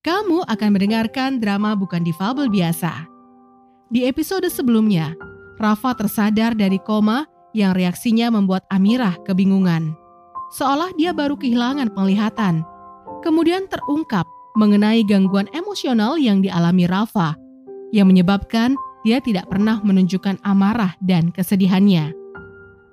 [0.00, 3.04] Kamu akan mendengarkan drama bukan difabel biasa.
[3.92, 5.12] Di episode sebelumnya,
[5.60, 9.92] Rafa tersadar dari koma yang reaksinya membuat Amirah kebingungan.
[10.56, 12.64] Seolah dia baru kehilangan penglihatan.
[13.20, 14.24] Kemudian terungkap
[14.56, 17.36] mengenai gangguan emosional yang dialami Rafa,
[17.92, 22.16] yang menyebabkan dia tidak pernah menunjukkan amarah dan kesedihannya.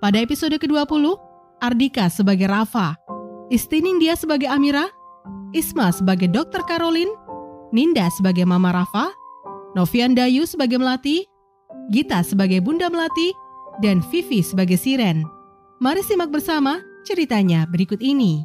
[0.03, 1.15] Pada episode ke-20,
[1.63, 2.99] Ardika sebagai Rafa,
[3.47, 4.91] Istining dia sebagai Amira,
[5.55, 7.11] Isma sebagai Dokter Caroline,
[7.71, 9.11] Ninda sebagai Mama Rafa,
[9.75, 11.23] Novian Dayu sebagai Melati,
[11.91, 13.31] Gita sebagai Bunda Melati,
[13.79, 15.23] dan Vivi sebagai Siren.
[15.79, 18.43] Mari simak bersama ceritanya berikut ini.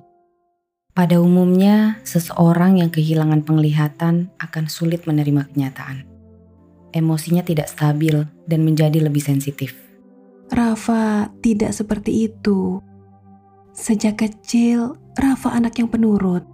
[0.92, 6.04] Pada umumnya, seseorang yang kehilangan penglihatan akan sulit menerima kenyataan.
[6.92, 9.72] Emosinya tidak stabil dan menjadi lebih sensitif.
[10.52, 12.84] Rafa tidak seperti itu.
[13.72, 16.44] Sejak kecil, Rafa anak yang penurut.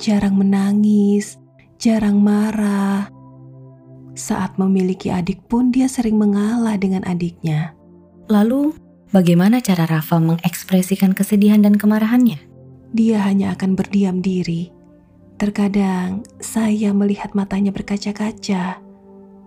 [0.00, 1.36] Jarang menangis,
[1.76, 3.10] jarang marah.
[4.12, 7.72] Saat memiliki adik pun dia sering mengalah dengan adiknya.
[8.28, 8.76] Lalu,
[9.10, 12.40] bagaimana cara Rafa mengekspresikan kesedihan dan kemarahannya?
[12.92, 14.68] Dia hanya akan berdiam diri.
[15.40, 18.78] Terkadang saya melihat matanya berkaca-kaca.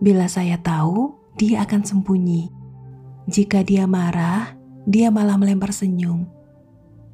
[0.02, 2.50] Bila saya tahu, dia akan sembunyi.
[3.30, 4.58] Jika dia marah,
[4.90, 6.26] dia malah melempar senyum.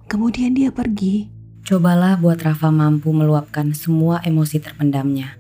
[0.08, 1.41] Kemudian dia pergi.
[1.72, 5.40] Cobalah buat Rafa mampu meluapkan semua emosi terpendamnya.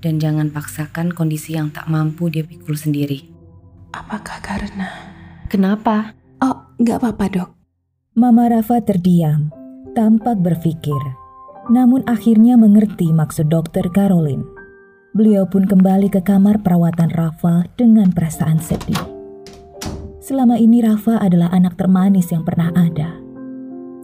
[0.00, 3.20] Dan jangan paksakan kondisi yang tak mampu dia pikul sendiri.
[3.92, 4.88] Apakah karena...
[5.52, 6.16] Kenapa?
[6.40, 7.50] Oh, nggak apa-apa dok.
[8.16, 9.52] Mama Rafa terdiam
[9.92, 10.96] tampak berpikir,
[11.68, 14.48] namun akhirnya mengerti maksud dokter Caroline.
[15.12, 19.04] Beliau pun kembali ke kamar perawatan Rafa dengan perasaan sedih.
[20.16, 23.25] Selama ini Rafa adalah anak termanis yang pernah ada.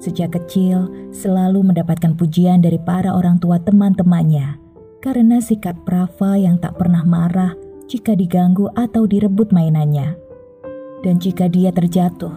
[0.03, 4.59] Sejak kecil selalu mendapatkan pujian dari para orang tua teman-temannya
[4.99, 7.55] karena sikap Rafa yang tak pernah marah
[7.87, 10.19] jika diganggu atau direbut mainannya.
[11.07, 12.35] Dan jika dia terjatuh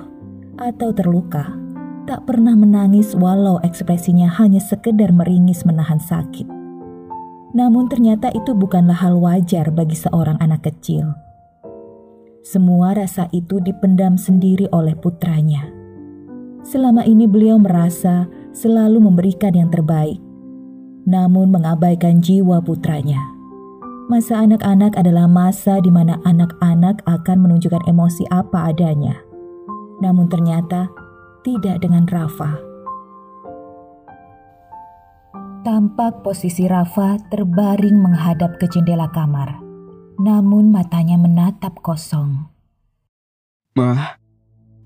[0.61, 1.57] atau terluka,
[2.05, 6.45] tak pernah menangis walau ekspresinya hanya sekedar meringis menahan sakit.
[7.57, 11.17] Namun ternyata itu bukanlah hal wajar bagi seorang anak kecil.
[12.45, 15.74] Semua rasa itu dipendam sendiri oleh putranya.
[16.75, 20.19] Selama ini beliau merasa selalu memberikan yang terbaik,
[21.07, 23.31] namun mengabaikan jiwa putranya.
[24.11, 29.15] Masa anak-anak adalah masa di mana anak-anak akan menunjukkan emosi apa adanya.
[30.03, 30.91] Namun ternyata
[31.47, 32.59] tidak dengan Rafa.
[35.63, 39.63] Tampak posisi Rafa terbaring menghadap ke jendela kamar,
[40.19, 42.51] namun matanya menatap kosong.
[43.79, 44.19] Mah,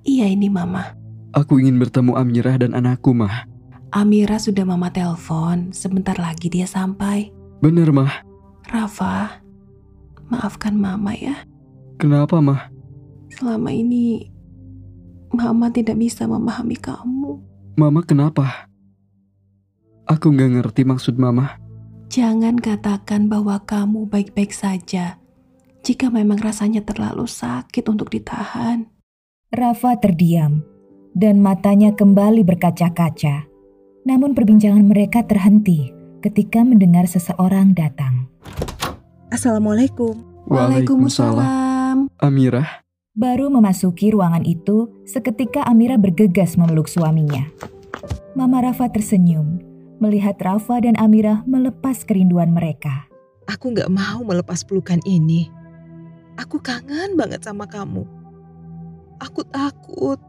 [0.06, 0.99] Iya ini mama.
[1.34, 3.46] Aku ingin bertemu Amirah dan anakku, Mah.
[3.90, 5.74] Amira sudah mama telepon.
[5.74, 7.34] Sebentar lagi dia sampai.
[7.62, 8.22] Bener, Mah.
[8.70, 9.42] Rafa,
[10.30, 11.42] maafkan mama ya.
[11.98, 12.70] Kenapa, Mah?
[13.34, 14.30] Selama ini
[15.34, 17.42] mama tidak bisa memahami kamu.
[17.78, 18.70] Mama kenapa?
[20.10, 21.62] Aku nggak ngerti maksud Mama.
[22.10, 25.22] Jangan katakan bahwa kamu baik-baik saja.
[25.86, 28.90] Jika memang rasanya terlalu sakit untuk ditahan.
[29.54, 30.66] Rafa terdiam
[31.16, 33.46] dan matanya kembali berkaca-kaca.
[34.06, 35.94] Namun perbincangan mereka terhenti
[36.26, 38.28] ketika mendengar seseorang datang.
[39.30, 40.26] Assalamualaikum.
[40.50, 42.10] Waalaikumsalam.
[42.18, 42.82] Amirah,
[43.20, 47.52] Baru memasuki ruangan itu, seketika Amira bergegas memeluk suaminya.
[48.32, 49.60] Mama Rafa tersenyum
[50.00, 53.12] melihat Rafa dan Amira melepas kerinduan mereka.
[53.44, 55.52] Aku nggak mau melepas pelukan ini.
[56.40, 58.08] Aku kangen banget sama kamu.
[59.20, 60.22] Aku takut.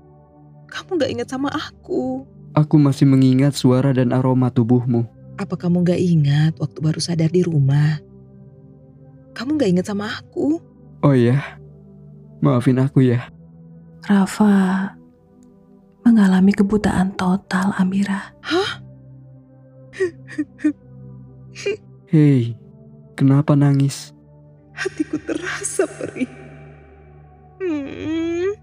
[0.70, 2.24] Kamu nggak ingat sama aku.
[2.50, 5.06] aku masih mengingat suara dan aroma tubuhmu.
[5.38, 7.98] Apa kamu nggak ingat waktu baru sadar di rumah?
[9.34, 10.58] Kamu nggak ingat sama aku?
[11.00, 11.58] Oh iya,
[12.42, 13.30] maafin aku ya.
[14.04, 14.92] Rafa
[16.02, 18.34] mengalami kebutaan total Amira.
[18.42, 18.82] Hah?
[22.10, 22.58] Hei,
[23.14, 24.10] kenapa nangis?
[24.74, 26.28] Hatiku terasa perih.
[27.60, 28.56] Hmm,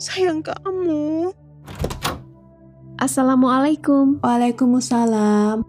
[0.00, 1.30] sayang kamu.
[2.96, 4.20] Assalamualaikum.
[4.24, 5.64] Waalaikumsalam.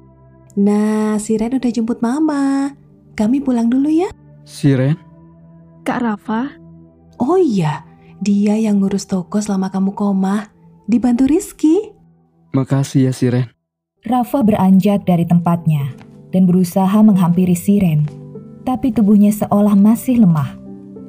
[0.60, 2.72] Nah, si Ren udah jemput mama.
[3.16, 4.08] Kami pulang dulu ya.
[4.48, 4.98] Siren,
[5.86, 6.58] Kak Rafa,
[7.22, 7.86] Oh iya,
[8.18, 10.50] dia yang ngurus toko selama kamu koma.
[10.90, 11.94] Dibantu Rizky.
[12.52, 13.48] makasih ya Siren.
[14.04, 15.94] Rafa beranjak dari tempatnya
[16.34, 18.10] dan berusaha menghampiri Siren,
[18.66, 20.58] tapi tubuhnya seolah masih lemah.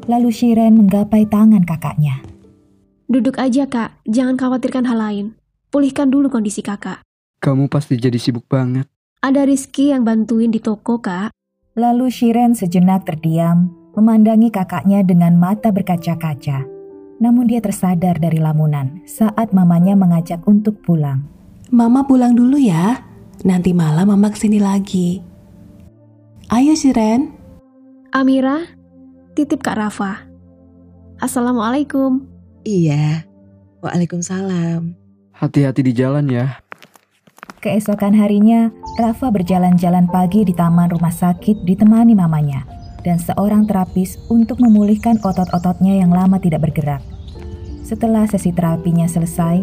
[0.06, 2.20] Lalu Siren menggapai tangan kakaknya.
[3.12, 5.26] Duduk aja kak, jangan khawatirkan hal lain.
[5.68, 7.04] Pulihkan dulu kondisi kakak.
[7.42, 8.88] Kamu pasti jadi sibuk banget.
[9.22, 11.30] Ada Rizky yang bantuin di toko, Kak.
[11.78, 16.66] Lalu Shiren sejenak terdiam, memandangi kakaknya dengan mata berkaca-kaca.
[17.22, 21.22] Namun dia tersadar dari lamunan saat mamanya mengajak untuk pulang.
[21.70, 22.98] Mama pulang dulu ya.
[23.46, 25.22] Nanti malam mama ke sini lagi.
[26.50, 27.30] Ayo Shiren.
[28.10, 28.66] Amira,
[29.38, 30.26] titip Kak Rafa.
[31.22, 32.31] Assalamualaikum.
[32.62, 33.26] Iya.
[33.82, 34.94] Waalaikumsalam.
[35.34, 36.62] Hati-hati di jalan ya.
[37.62, 42.66] Keesokan harinya, Rafa berjalan-jalan pagi di taman rumah sakit ditemani mamanya
[43.06, 47.02] dan seorang terapis untuk memulihkan otot-ototnya yang lama tidak bergerak.
[47.82, 49.62] Setelah sesi terapinya selesai,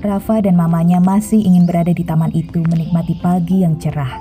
[0.00, 4.16] Rafa dan mamanya masih ingin berada di taman itu menikmati pagi yang cerah.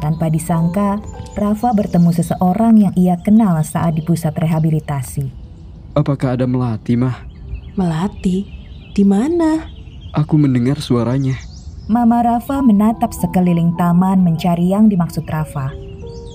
[0.00, 0.96] Tanpa disangka,
[1.36, 5.28] Rafa bertemu seseorang yang ia kenal saat di pusat rehabilitasi.
[5.92, 7.29] Apakah ada Melati, Mah?
[7.80, 8.44] Melati,
[8.92, 9.64] di mana?
[10.12, 11.40] Aku mendengar suaranya.
[11.88, 15.72] Mama Rafa menatap sekeliling taman mencari yang dimaksud Rafa.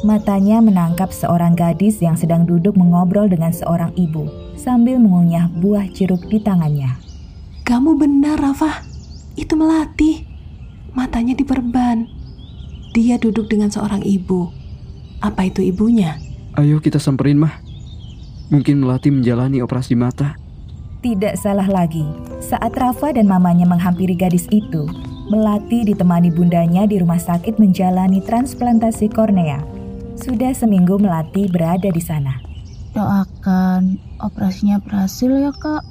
[0.02, 4.26] Matanya menangkap seorang gadis yang sedang duduk mengobrol dengan seorang ibu
[4.58, 6.98] sambil mengunyah buah jeruk di tangannya.
[7.62, 8.82] Kamu benar, Rafa.
[9.38, 10.26] Itu Melati.
[10.98, 12.10] Matanya diperban.
[12.98, 14.50] Dia duduk dengan seorang ibu.
[15.22, 16.18] Apa itu ibunya?
[16.58, 17.54] Ayo kita samperin, Mah.
[18.50, 20.42] Mungkin Melati menjalani operasi mata.
[21.06, 22.02] Tidak salah lagi,
[22.42, 24.90] saat Rafa dan mamanya menghampiri gadis itu,
[25.30, 29.62] Melati ditemani bundanya di rumah sakit menjalani transplantasi kornea.
[30.18, 32.42] Sudah seminggu Melati berada di sana.
[32.98, 35.86] Doakan operasinya berhasil ya kak.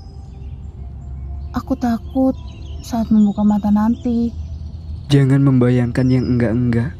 [1.62, 2.34] Aku takut
[2.82, 4.34] saat membuka mata nanti.
[5.14, 6.90] Jangan membayangkan yang enggak-enggak.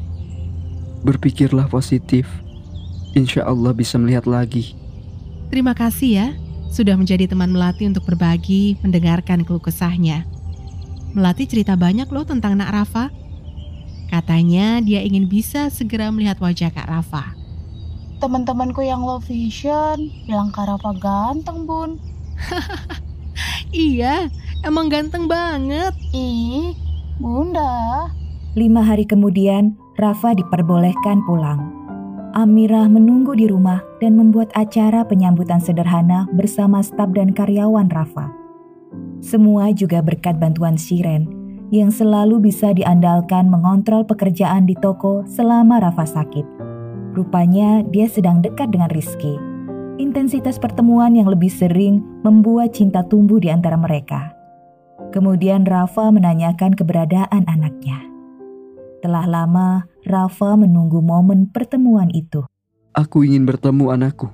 [1.03, 2.31] Berpikirlah positif.
[3.11, 4.71] Insya Allah bisa melihat lagi.
[5.51, 6.27] Terima kasih ya,
[6.75, 10.27] sudah menjadi teman Melati untuk berbagi, mendengarkan keluh kesahnya.
[11.15, 13.07] Melati cerita banyak loh tentang Nak Rafa.
[14.11, 17.31] Katanya dia ingin bisa segera melihat wajah Kak Rafa.
[18.19, 21.95] Teman-temanku yang low vision bilang Kak Rafa ganteng, Bun.
[23.71, 24.27] iya,
[24.67, 25.95] emang ganteng banget.
[26.11, 26.75] Ih,
[27.23, 28.11] Bunda.
[28.59, 31.84] Lima hari kemudian, Rafa diperbolehkan pulang.
[32.35, 38.27] Amirah menunggu di rumah dan membuat acara penyambutan sederhana bersama staf dan karyawan Rafa.
[39.23, 41.31] Semua juga berkat bantuan Shiren
[41.71, 46.43] yang selalu bisa diandalkan mengontrol pekerjaan di toko selama Rafa sakit.
[47.15, 49.39] Rupanya dia sedang dekat dengan Rizky.
[49.95, 54.35] Intensitas pertemuan yang lebih sering membuat cinta tumbuh di antara mereka.
[55.15, 58.14] Kemudian Rafa menanyakan keberadaan anaknya.
[59.05, 62.41] Telah lama Rafa menunggu momen pertemuan itu.
[62.97, 64.33] Aku ingin bertemu anakku.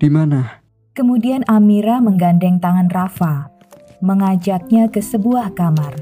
[0.00, 0.64] Di mana?
[0.96, 3.52] Kemudian Amira menggandeng tangan Rafa
[4.00, 6.00] mengajaknya ke sebuah kamar.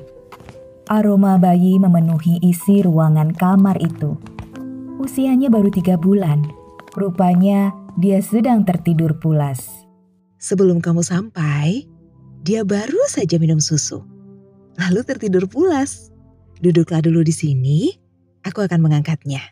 [0.87, 4.15] Aroma bayi memenuhi isi ruangan kamar itu.
[5.03, 6.47] Usianya baru tiga bulan.
[6.95, 9.59] Rupanya dia sedang tertidur pulas.
[10.39, 11.83] Sebelum kamu sampai,
[12.47, 14.07] dia baru saja minum susu.
[14.79, 16.12] Lalu tertidur pulas.
[16.63, 17.91] Duduklah dulu di sini,
[18.47, 19.43] aku akan mengangkatnya.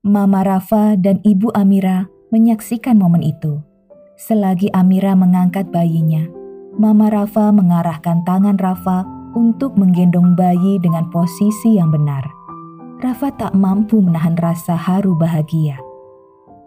[0.00, 3.60] Mama Rafa dan Ibu Amira menyaksikan momen itu.
[4.16, 6.24] Selagi Amira mengangkat bayinya,
[6.80, 9.04] Mama Rafa mengarahkan tangan Rafa
[9.36, 12.24] untuk menggendong bayi dengan posisi yang benar.
[13.04, 15.76] Rafa tak mampu menahan rasa haru bahagia.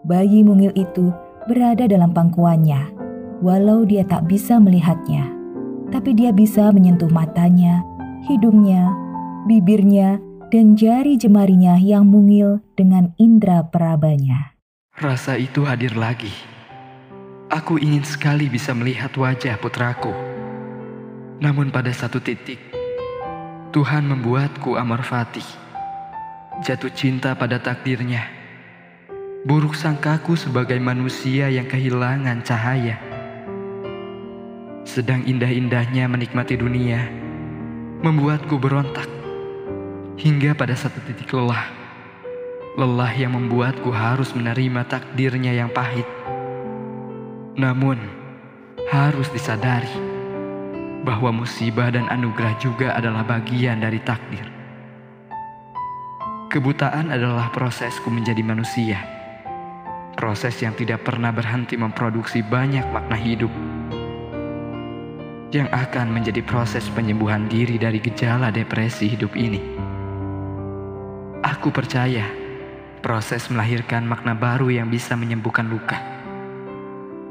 [0.06, 1.10] Bayi mungil itu
[1.50, 2.94] berada dalam pangkuannya,
[3.42, 5.26] walau dia tak bisa melihatnya.
[5.90, 7.82] Tapi dia bisa menyentuh matanya,
[8.30, 9.07] hidungnya,
[9.48, 10.20] bibirnya,
[10.52, 14.52] dan jari jemarinya yang mungil dengan indera perabanya.
[15.00, 16.58] Rasa itu hadir lagi
[17.48, 20.12] Aku ingin sekali bisa melihat wajah putraku.
[21.40, 22.60] Namun pada satu titik,
[23.72, 25.48] Tuhan membuatku amar fatih.
[26.60, 28.28] Jatuh cinta pada takdirnya.
[29.48, 33.00] Buruk sangkaku sebagai manusia yang kehilangan cahaya.
[34.84, 37.00] Sedang indah-indahnya menikmati dunia,
[38.04, 39.17] membuatku berontak.
[40.18, 41.70] Hingga pada satu titik lelah.
[42.74, 46.06] Lelah yang membuatku harus menerima takdirnya yang pahit
[47.58, 47.98] namun,
[48.86, 49.90] harus disadari
[51.02, 54.46] bahwa musibah dan anugerah juga adalah bagian dari takdir.
[56.54, 59.02] Kebutaan adalah prosesku menjadi manusia.
[60.14, 63.50] Proses yang tidak pernah berhenti memproduksi banyak makna hidup.
[65.50, 69.58] Yang akan menjadi proses penyembuhan diri dari gejala depresi hidup ini.
[71.42, 72.26] Aku percaya
[73.02, 76.18] proses melahirkan makna baru yang bisa menyembuhkan luka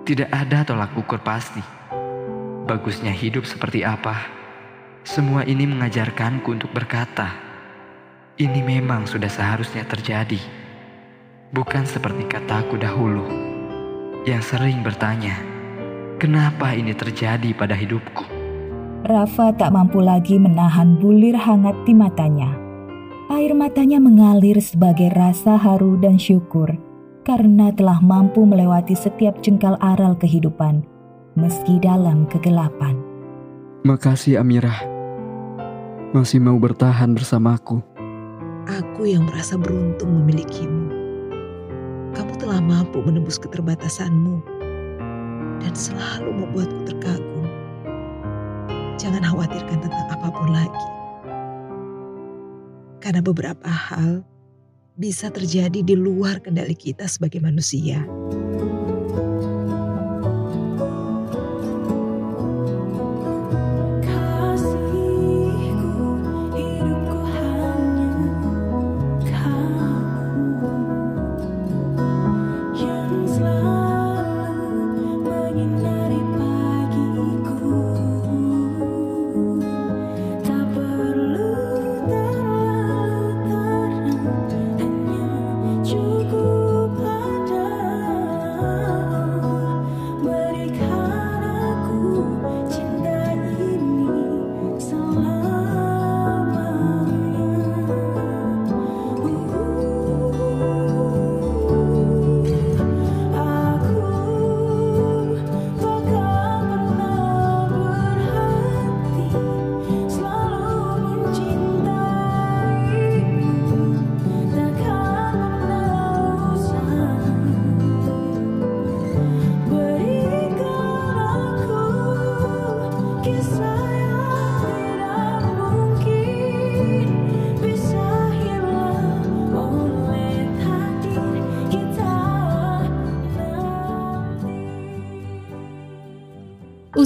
[0.07, 1.59] tidak ada tolak ukur pasti.
[2.63, 4.15] Bagusnya hidup seperti apa?
[5.03, 7.35] Semua ini mengajarkanku untuk berkata,
[8.39, 10.39] Ini memang sudah seharusnya terjadi.
[11.51, 13.27] Bukan seperti kataku dahulu
[14.23, 15.43] yang sering bertanya,
[16.23, 18.23] kenapa ini terjadi pada hidupku?
[19.03, 22.66] Rafa tak mampu lagi menahan bulir hangat di matanya.
[23.27, 26.71] Air matanya mengalir sebagai rasa haru dan syukur
[27.27, 30.87] karena telah mampu melewati setiap jengkal aral kehidupan,
[31.35, 32.95] meski dalam kegelapan.
[33.83, 34.79] Makasih Amirah,
[36.15, 37.83] masih mau bertahan bersamaku.
[38.63, 40.87] Aku yang merasa beruntung memilikimu.
[42.15, 44.39] Kamu telah mampu menembus keterbatasanmu
[45.59, 47.47] dan selalu membuatku terkagum.
[48.95, 50.96] Jangan khawatirkan tentang apa pun lagi.
[53.07, 54.19] Karena beberapa hal
[54.99, 58.03] bisa terjadi di luar kendali kita sebagai manusia.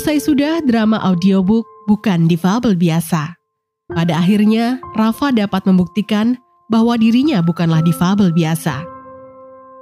[0.02, 3.38] Usai sudah drama audiobook bukan difabel biasa.
[3.86, 6.42] Pada akhirnya, Rafa dapat membuktikan
[6.74, 8.82] bahwa dirinya bukanlah difabel biasa.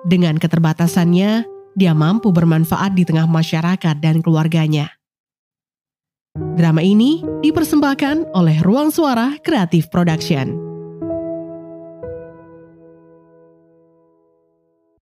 [0.03, 4.91] Dengan keterbatasannya, dia mampu bermanfaat di tengah masyarakat dan keluarganya.
[6.35, 10.68] Drama ini dipersembahkan oleh Ruang Suara Kreatif Production.